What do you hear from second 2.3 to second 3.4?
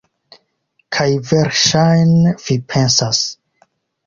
vi pensas: